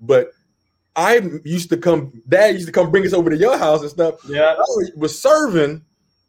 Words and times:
but 0.00 0.30
I 0.96 1.20
used 1.44 1.68
to 1.70 1.76
come. 1.76 2.12
Dad 2.28 2.54
used 2.54 2.66
to 2.66 2.72
come 2.72 2.90
bring 2.90 3.06
us 3.06 3.12
over 3.12 3.30
to 3.30 3.36
your 3.36 3.56
house 3.56 3.80
and 3.82 3.90
stuff. 3.90 4.16
Yeah, 4.26 4.54
I 4.58 4.90
was 4.96 5.20
serving 5.20 5.84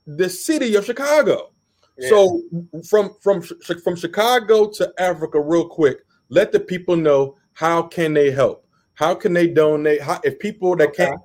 the 0.05 0.29
city 0.29 0.75
of 0.75 0.85
Chicago. 0.85 1.51
Yeah. 1.97 2.09
So 2.09 2.41
from 2.89 3.15
from 3.21 3.41
from 3.41 3.95
Chicago 3.95 4.69
to 4.71 4.93
Africa, 4.97 5.39
real 5.39 5.67
quick, 5.67 5.99
let 6.29 6.51
the 6.51 6.59
people 6.59 6.95
know 6.95 7.37
how 7.53 7.83
can 7.83 8.13
they 8.13 8.31
help. 8.31 8.65
How 8.93 9.15
can 9.15 9.33
they 9.33 9.47
donate? 9.47 10.01
How, 10.01 10.19
if 10.23 10.39
people 10.39 10.75
that 10.75 10.89
okay. 10.89 11.07
can't, 11.07 11.21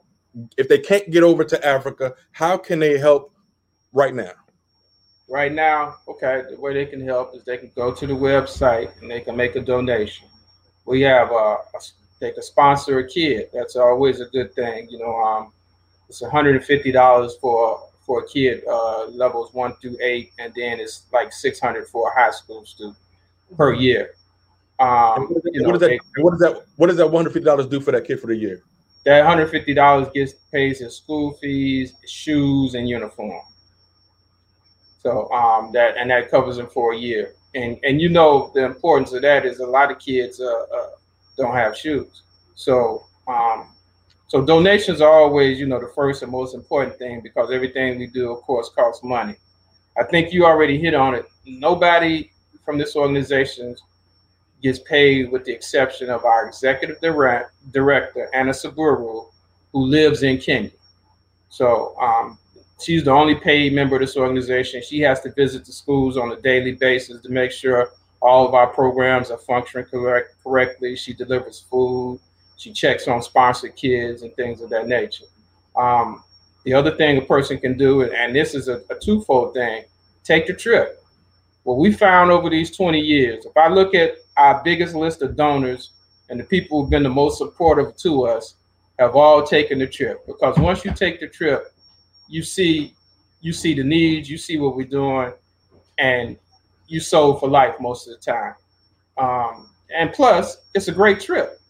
if 0.56 0.68
they 0.68 0.78
can't 0.78 1.10
get 1.10 1.22
over 1.22 1.44
to 1.44 1.66
Africa, 1.66 2.14
how 2.32 2.56
can 2.56 2.78
they 2.78 2.98
help 2.98 3.32
right 3.92 4.14
now? 4.14 4.32
Right 5.28 5.52
now, 5.52 5.96
okay, 6.08 6.42
the 6.48 6.60
way 6.60 6.72
they 6.72 6.86
can 6.86 7.00
help 7.00 7.34
is 7.34 7.44
they 7.44 7.58
can 7.58 7.72
go 7.74 7.92
to 7.92 8.06
the 8.06 8.14
website 8.14 8.90
and 9.00 9.10
they 9.10 9.20
can 9.20 9.36
make 9.36 9.56
a 9.56 9.60
donation. 9.60 10.28
We 10.86 11.00
have 11.02 11.32
uh, 11.32 11.58
a, 11.74 11.80
they 12.20 12.32
can 12.32 12.42
sponsor 12.42 12.98
a 12.98 13.06
kid. 13.06 13.48
That's 13.52 13.76
always 13.76 14.20
a 14.20 14.26
good 14.26 14.54
thing. 14.54 14.88
You 14.88 14.98
know, 14.98 15.16
um, 15.16 15.52
it's 16.08 16.22
$150 16.22 17.40
for 17.40 17.82
for 18.06 18.20
a 18.22 18.28
kid 18.28 18.62
uh, 18.70 19.06
levels 19.06 19.52
one 19.52 19.74
through 19.82 19.96
eight, 20.00 20.30
and 20.38 20.52
then 20.54 20.78
it's 20.78 21.06
like 21.12 21.32
600 21.32 21.88
for 21.88 22.08
a 22.08 22.14
high 22.14 22.30
school 22.30 22.64
student 22.64 22.96
per 23.56 23.74
year. 23.74 24.14
Um, 24.78 25.26
what, 25.28 25.42
you 25.52 25.62
know, 25.62 25.68
what, 25.68 25.72
does 25.72 25.80
that, 25.80 25.88
they, 25.88 26.22
what 26.22 26.30
does 26.30 26.40
that 26.40 26.64
what 26.76 26.86
does 26.88 26.96
that 26.98 27.06
one 27.06 27.24
hundred 27.24 27.32
fifty 27.32 27.46
dollars 27.46 27.66
do 27.66 27.80
for 27.80 27.92
that 27.92 28.04
kid 28.06 28.20
for 28.20 28.26
the 28.26 28.36
year? 28.36 28.62
That 29.04 29.24
one 29.24 29.26
hundred 29.26 29.50
fifty 29.50 29.74
dollars 29.74 30.08
gets 30.14 30.34
pays 30.52 30.80
his 30.80 30.96
school 30.96 31.32
fees, 31.40 31.94
shoes, 32.06 32.74
and 32.74 32.88
uniform. 32.88 33.40
So 35.02 35.30
um, 35.32 35.72
that 35.72 35.96
and 35.96 36.10
that 36.10 36.30
covers 36.30 36.58
him 36.58 36.66
for 36.66 36.92
a 36.92 36.96
year. 36.96 37.34
And 37.54 37.78
and 37.84 38.00
you 38.02 38.10
know 38.10 38.50
the 38.54 38.64
importance 38.64 39.12
of 39.14 39.22
that 39.22 39.46
is 39.46 39.60
a 39.60 39.66
lot 39.66 39.90
of 39.90 39.98
kids 39.98 40.40
uh, 40.40 40.44
uh, 40.44 40.88
don't 41.36 41.54
have 41.54 41.76
shoes. 41.76 42.22
So 42.54 43.06
um, 43.28 43.68
so 44.28 44.44
donations 44.44 45.00
are 45.00 45.12
always 45.12 45.58
you 45.58 45.66
know 45.66 45.80
the 45.80 45.92
first 45.94 46.22
and 46.22 46.32
most 46.32 46.54
important 46.54 46.98
thing 46.98 47.20
because 47.20 47.50
everything 47.50 47.98
we 47.98 48.06
do, 48.06 48.32
of 48.32 48.42
course, 48.42 48.70
costs 48.74 49.04
money. 49.04 49.36
I 49.98 50.04
think 50.04 50.32
you 50.32 50.44
already 50.44 50.78
hit 50.78 50.94
on 50.94 51.14
it. 51.14 51.26
Nobody 51.46 52.30
from 52.64 52.78
this 52.78 52.96
organization 52.96 53.76
gets 54.62 54.80
paid 54.80 55.30
with 55.30 55.44
the 55.44 55.52
exception 55.52 56.10
of 56.10 56.24
our 56.24 56.48
executive 56.48 57.00
direct, 57.00 57.52
director, 57.72 58.28
Anna 58.34 58.52
Saburu, 58.52 59.30
who 59.72 59.84
lives 59.84 60.22
in 60.22 60.38
Kenya. 60.38 60.70
So 61.48 61.94
um, 62.00 62.38
she's 62.80 63.04
the 63.04 63.12
only 63.12 63.36
paid 63.36 63.72
member 63.72 63.96
of 63.96 64.00
this 64.00 64.16
organization. 64.16 64.82
She 64.82 65.00
has 65.00 65.20
to 65.20 65.32
visit 65.32 65.64
the 65.64 65.72
schools 65.72 66.16
on 66.16 66.32
a 66.32 66.40
daily 66.40 66.72
basis 66.72 67.22
to 67.22 67.28
make 67.30 67.52
sure 67.52 67.92
all 68.26 68.46
of 68.46 68.54
our 68.54 68.66
programs 68.66 69.30
are 69.30 69.38
functioning 69.38 69.86
correct, 69.86 70.34
correctly. 70.42 70.96
She 70.96 71.12
delivers 71.14 71.64
food. 71.70 72.20
She 72.56 72.72
checks 72.72 73.06
on 73.06 73.22
sponsored 73.22 73.76
kids 73.76 74.22
and 74.22 74.34
things 74.34 74.60
of 74.60 74.70
that 74.70 74.88
nature. 74.88 75.26
Um, 75.76 76.24
the 76.64 76.72
other 76.72 76.96
thing 76.96 77.18
a 77.18 77.22
person 77.22 77.58
can 77.58 77.78
do, 77.78 78.02
and 78.02 78.34
this 78.34 78.54
is 78.54 78.68
a, 78.68 78.82
a 78.90 78.98
twofold 79.00 79.54
thing, 79.54 79.84
take 80.24 80.46
the 80.46 80.54
trip. 80.54 81.04
What 81.62 81.78
we 81.78 81.92
found 81.92 82.30
over 82.30 82.50
these 82.50 82.76
20 82.76 82.98
years, 82.98 83.44
if 83.44 83.56
I 83.56 83.68
look 83.68 83.94
at 83.94 84.16
our 84.36 84.62
biggest 84.64 84.94
list 84.94 85.22
of 85.22 85.36
donors 85.36 85.90
and 86.28 86.38
the 86.38 86.44
people 86.44 86.80
who've 86.80 86.90
been 86.90 87.02
the 87.02 87.08
most 87.08 87.38
supportive 87.38 87.96
to 87.96 88.26
us 88.26 88.56
have 88.98 89.14
all 89.14 89.42
taken 89.42 89.78
the 89.78 89.86
trip 89.86 90.26
because 90.26 90.58
once 90.58 90.84
you 90.84 90.92
take 90.92 91.20
the 91.20 91.28
trip 91.28 91.72
you 92.28 92.42
see 92.42 92.94
you 93.40 93.52
see 93.52 93.74
the 93.74 93.84
needs 93.84 94.28
you 94.28 94.38
see 94.38 94.58
what 94.58 94.74
we're 94.74 94.86
doing 94.86 95.32
and 95.98 96.36
you 96.88 97.00
sold 97.00 97.40
for 97.40 97.48
life 97.48 97.74
most 97.80 98.08
of 98.08 98.14
the 98.14 98.32
time 98.32 98.54
um, 99.18 99.68
and 99.94 100.12
plus 100.12 100.58
it's 100.74 100.88
a 100.88 100.92
great 100.92 101.20
trip 101.20 101.60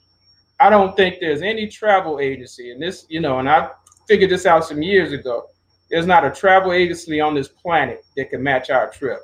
i 0.60 0.70
don't 0.70 0.96
think 0.96 1.16
there's 1.20 1.42
any 1.42 1.66
travel 1.66 2.18
agency 2.20 2.70
and 2.70 2.82
this 2.82 3.06
you 3.08 3.20
know 3.20 3.38
and 3.38 3.48
i 3.48 3.68
figured 4.08 4.30
this 4.30 4.46
out 4.46 4.64
some 4.64 4.82
years 4.82 5.12
ago 5.12 5.46
there's 5.90 6.06
not 6.06 6.24
a 6.24 6.30
travel 6.30 6.72
agency 6.72 7.20
on 7.20 7.34
this 7.34 7.48
planet 7.48 8.04
that 8.16 8.30
can 8.30 8.42
match 8.42 8.70
our 8.70 8.90
trip 8.90 9.20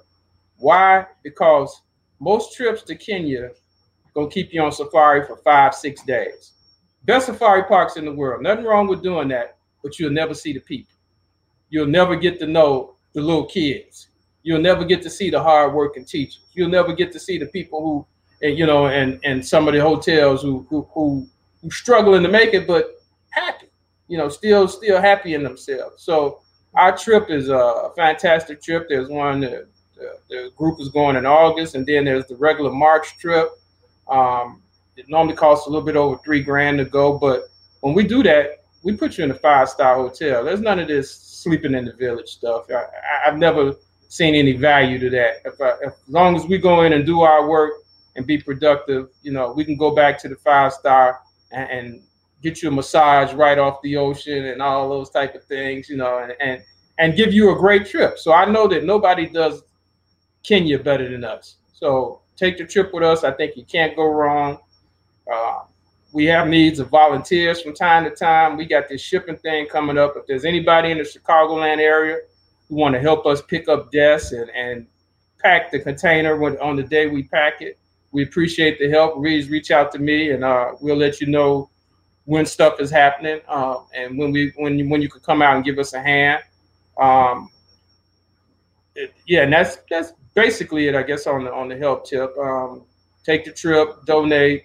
why 0.58 1.06
because 1.25 1.82
most 2.22 2.54
trips 2.56 2.82
to 2.84 2.94
Kenya 2.94 3.50
gonna 4.14 4.28
keep 4.28 4.52
you 4.52 4.62
on 4.62 4.70
safari 4.70 5.26
for 5.26 5.36
five, 5.38 5.75
six 5.75 6.02
days. 6.02 6.52
Best 7.04 7.26
safari 7.26 7.64
parks 7.64 7.97
in 7.97 8.04
the 8.04 8.12
world. 8.12 8.42
Nothing 8.42 8.64
wrong 8.64 8.86
with 8.86 9.02
doing 9.02 9.26
that, 9.28 9.56
but 9.82 9.98
you'll 9.98 10.12
never 10.12 10.32
see 10.32 10.52
the 10.52 10.60
people. 10.60 10.94
You'll 11.69 11.88
never 11.88 12.14
get 12.14 12.38
to 12.38 12.47
know 12.47 12.94
the 13.12 13.20
little 13.20 13.47
kids. 13.47 14.08
You'll 14.42 14.60
never 14.60 14.84
get 14.84 15.03
to 15.03 15.10
see 15.10 15.30
the 15.30 15.42
hardworking 15.42 16.04
teachers. 16.04 16.41
You'll 16.53 16.69
never 16.69 16.92
get 16.92 17.12
to 17.12 17.20
see 17.20 17.38
the 17.38 17.47
people 17.47 17.80
who, 18.41 18.47
you 18.47 18.66
know, 18.66 18.86
and 18.86 19.20
and 19.25 19.44
some 19.44 19.69
of 19.69 19.75
the 19.75 19.80
hotels 19.80 20.42
who 20.42 20.66
who 20.69 20.88
who, 20.92 21.26
who 21.62 21.70
struggling 21.70 22.22
to 22.22 22.28
make 22.28 22.54
it, 22.54 22.66
but 22.66 23.00
happy. 23.31 23.69
You 24.08 24.19
know, 24.19 24.28
still 24.28 24.69
still 24.69 25.00
happy 25.00 25.34
in 25.34 25.42
themselves. 25.42 26.02
So 26.02 26.41
our 26.75 26.97
trip 26.97 27.31
is 27.31 27.48
a 27.48 27.91
fantastic 27.97 28.62
trip. 28.62 28.86
There's 28.88 29.08
one 29.08 29.41
the, 29.41 29.66
the 30.28 30.50
group 30.56 30.81
is 30.81 30.88
going 30.88 31.16
in 31.16 31.26
August, 31.26 31.75
and 31.75 31.86
then 31.86 32.04
there's 32.04 32.26
the 32.26 32.36
regular 32.36 32.70
March 32.70 33.19
trip. 33.19 33.48
Um, 34.08 34.62
it 34.97 35.08
normally 35.08 35.36
costs 35.36 35.66
a 35.66 35.70
little 35.70 35.84
bit 35.84 35.97
over 35.97 36.19
three 36.19 36.42
grand 36.42 36.78
to 36.78 36.84
go, 36.84 37.19
but 37.19 37.48
when 37.81 37.94
we 37.94 38.04
do 38.04 38.22
that, 38.25 38.64
we 38.82 38.97
put 38.97 39.16
you 39.16 39.25
in 39.25 39.31
a 39.31 39.34
five 39.34 39.69
star 39.69 39.94
hotel. 39.94 40.44
There's 40.44 40.60
none 40.60 40.78
of 40.78 40.88
this 40.88 41.12
sleeping 41.14 41.75
in 41.75 41.84
the 41.84 41.92
village 41.92 42.28
stuff. 42.28 42.66
I, 42.70 42.84
have 43.25 43.38
never 43.38 43.75
seen 44.12 44.34
any 44.34 44.53
value 44.53 44.99
to 44.99 45.09
that. 45.09 45.37
If, 45.47 45.59
I, 45.59 45.71
if, 45.81 45.95
as 45.95 46.09
long 46.09 46.37
as 46.37 46.45
we 46.45 46.59
go 46.59 46.83
in 46.83 46.93
and 46.93 47.06
do 47.06 47.23
our 47.23 47.49
work 47.49 47.73
and 48.15 48.27
be 48.27 48.37
productive, 48.37 49.09
you 49.23 49.33
know, 49.33 49.53
we 49.53 49.65
can 49.65 49.78
go 49.78 49.95
back 49.95 50.19
to 50.19 50.28
the 50.28 50.37
five 50.37 50.75
star 50.75 51.21
and, 51.50 51.71
and 51.71 52.03
get 52.43 52.61
you 52.61 52.69
a 52.69 52.71
massage 52.71 53.33
right 53.33 53.59
off 53.59 53.81
the 53.83 53.97
ocean 53.97 54.45
and 54.49 54.61
all 54.61 54.91
those 54.91 55.09
type 55.09 55.34
of 55.34 55.43
things, 55.45 55.89
you 55.89 55.97
know, 55.97 56.19
and 56.19 56.34
and 56.41 56.62
and 56.99 57.17
give 57.17 57.33
you 57.33 57.53
a 57.53 57.59
great 57.59 57.87
trip. 57.87 58.19
So 58.19 58.34
I 58.34 58.45
know 58.45 58.69
that 58.69 58.84
nobody 58.84 59.27
does 59.27 59.62
Kenya 60.43 60.79
better 60.79 61.09
than 61.09 61.25
us. 61.25 61.56
So 61.73 62.21
take 62.37 62.59
the 62.59 62.67
trip 62.67 62.93
with 62.93 63.03
us. 63.03 63.25
I 63.25 63.31
think 63.31 63.56
you 63.56 63.65
can't 63.65 63.97
go 63.97 64.05
wrong. 64.05 64.59
Uh, 65.33 65.61
we 66.12 66.27
have 66.27 66.49
needs 66.49 66.81
of 66.81 66.91
volunteers 66.91 67.62
from 67.62 67.73
time 67.75 68.05
to 68.05 68.11
time. 68.11 68.59
We 68.59 68.67
got 68.67 68.91
this 68.91 69.00
shipping 69.00 69.39
thing 69.39 69.69
coming 69.69 69.97
up. 69.97 70.12
If 70.17 70.27
there's 70.27 70.44
anybody 70.44 70.91
in 70.91 70.99
the 70.99 71.05
Chicagoland 71.05 71.79
area 71.79 72.19
who 72.69 72.77
want 72.77 72.95
to 72.95 73.00
help 73.00 73.27
us 73.27 73.43
pick 73.43 73.69
up 73.69 73.91
desks 73.93 74.33
and, 74.33 74.50
and 74.50 74.87
pack 75.39 75.71
the 75.71 75.81
container 75.81 76.37
when, 76.37 76.56
on 76.59 76.77
the 76.77 76.83
day 76.83 77.06
we 77.06 77.25
pack 77.25 77.61
it, 77.61 77.78
we 78.12 78.23
appreciate 78.23 78.78
the 78.78 78.89
help. 78.91 79.17
Please 79.17 79.49
reach 79.49 79.71
out 79.71 79.91
to 79.93 79.99
me, 79.99 80.31
and 80.31 80.45
uh, 80.45 80.73
we'll 80.81 80.97
let 80.97 81.21
you 81.21 81.27
know 81.27 81.71
when 82.25 82.47
stuff 82.47 82.81
is 82.81 82.91
happening 82.91 83.41
uh, 83.49 83.78
and 83.95 84.17
when 84.17 84.31
we 84.31 84.53
when 84.56 84.89
when 84.89 85.03
you 85.03 85.09
could 85.09 85.23
come 85.23 85.43
out 85.43 85.56
and 85.56 85.65
give 85.65 85.78
us 85.78 85.93
a 85.95 86.00
hand. 86.00 86.43
Um, 86.99 87.50
it, 88.94 89.12
yeah, 89.27 89.43
and 89.43 89.53
that's 89.53 89.79
that's 89.91 90.12
basically 90.34 90.89
it, 90.89 90.94
I 90.94 91.03
guess, 91.03 91.27
on 91.27 91.44
the 91.44 91.53
on 91.53 91.69
the 91.69 91.77
help 91.77 92.06
tip. 92.06 92.37
Um, 92.39 92.84
take 93.25 93.44
the 93.44 93.53
trip, 93.53 94.05
donate, 94.05 94.65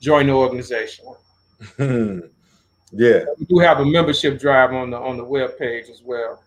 join 0.00 0.28
the 0.28 0.32
organization. 0.32 1.06
yeah, 1.78 3.24
we 3.38 3.46
do 3.46 3.58
have 3.58 3.80
a 3.80 3.84
membership 3.84 4.38
drive 4.38 4.72
on 4.72 4.90
the 4.90 4.98
on 4.98 5.16
the 5.16 5.24
web 5.24 5.58
page 5.58 5.88
as 5.90 6.02
well. 6.02 6.42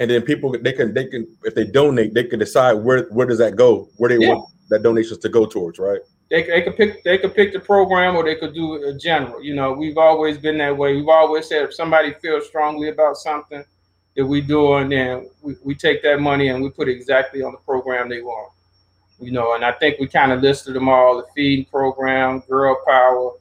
And 0.00 0.10
then 0.10 0.22
people 0.22 0.56
they 0.60 0.72
can 0.72 0.92
they 0.94 1.06
can 1.06 1.26
if 1.44 1.54
they 1.54 1.66
donate 1.66 2.14
they 2.14 2.24
can 2.24 2.38
decide 2.38 2.72
where 2.72 3.04
where 3.10 3.26
does 3.26 3.38
that 3.38 3.54
go 3.54 3.88
where 3.98 4.08
they 4.08 4.18
yeah. 4.18 4.34
want 4.34 4.48
that 4.70 4.82
donations 4.82 5.18
to 5.18 5.28
go 5.28 5.46
towards 5.46 5.78
right. 5.78 6.00
They, 6.30 6.44
they 6.44 6.62
could 6.62 6.76
pick 6.76 7.04
they 7.04 7.18
could 7.18 7.34
pick 7.34 7.52
the 7.52 7.60
program 7.60 8.16
or 8.16 8.24
they 8.24 8.36
could 8.36 8.54
do 8.54 8.82
a 8.84 8.94
general. 8.94 9.42
You 9.42 9.54
know, 9.54 9.72
we've 9.72 9.98
always 9.98 10.38
been 10.38 10.58
that 10.58 10.76
way. 10.76 10.96
We've 10.96 11.08
always 11.08 11.48
said 11.48 11.64
if 11.64 11.74
somebody 11.74 12.14
feels 12.22 12.46
strongly 12.46 12.88
about 12.88 13.16
something, 13.16 13.64
that 14.16 14.26
we 14.26 14.40
do, 14.40 14.74
and 14.74 14.90
then 14.90 15.30
we, 15.42 15.56
we 15.62 15.74
take 15.74 16.02
that 16.02 16.20
money 16.20 16.48
and 16.48 16.62
we 16.62 16.70
put 16.70 16.88
it 16.88 16.92
exactly 16.92 17.42
on 17.42 17.52
the 17.52 17.58
program 17.58 18.08
they 18.08 18.22
want. 18.22 18.52
You 19.20 19.32
know, 19.32 19.54
and 19.54 19.64
I 19.64 19.72
think 19.72 19.98
we 19.98 20.08
kind 20.08 20.32
of 20.32 20.40
listed 20.40 20.74
them 20.74 20.88
all: 20.88 21.16
the 21.18 21.26
feeding 21.34 21.66
program, 21.66 22.40
girl 22.48 22.76
power, 22.86 23.32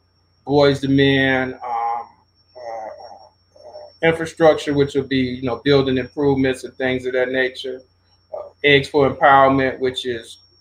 boys 0.46 0.82
to 0.82 0.88
men, 0.88 1.54
um, 1.54 1.79
infrastructure, 4.04 4.74
which 4.74 4.96
will 4.96 5.04
be 5.04 5.18
you 5.18 5.44
know 5.44 5.62
building 5.64 5.98
improvements 5.98 6.64
and 6.64 6.74
things 6.76 7.06
of 7.06 7.14
that 7.14 7.30
nature. 7.30 7.82
Uh, 8.34 8.50
eggs 8.64 8.88
for 8.90 9.10
empowerment, 9.10 9.80
which 9.80 10.06
is 10.06 10.40